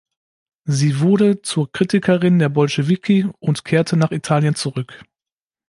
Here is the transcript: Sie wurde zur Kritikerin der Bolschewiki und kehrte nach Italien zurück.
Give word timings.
Sie 0.65 0.99
wurde 0.99 1.43
zur 1.43 1.71
Kritikerin 1.71 2.39
der 2.39 2.49
Bolschewiki 2.49 3.29
und 3.37 3.63
kehrte 3.65 3.95
nach 3.97 4.09
Italien 4.09 4.55
zurück. 4.55 5.03